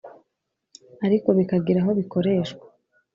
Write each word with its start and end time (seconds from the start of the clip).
ariko 1.05 1.27
bikagira 1.37 1.79
aho 1.83 1.91
bikoreshwa, 1.99 2.65